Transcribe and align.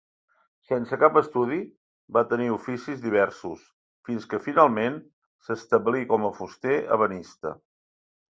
Sense 0.67 0.97
cap 1.01 1.17
estudi, 1.19 1.59
va 2.17 2.23
tenir 2.31 2.47
oficis 2.53 3.03
diversos, 3.03 3.61
fins 4.09 4.25
que 4.33 4.41
finalment 4.47 4.99
s'establí 5.49 6.03
com 6.15 6.27
a 6.27 6.33
fuster 6.41 6.75
ebenista. 6.99 7.55